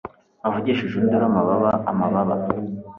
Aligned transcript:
Wavugije 0.41 0.81
induru 0.99 1.25
Amababa 1.29 1.71
amababa 1.91 2.35